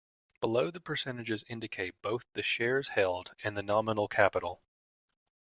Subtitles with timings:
[0.39, 4.63] Below, the percentages indicate both the shares held and the nominal capital.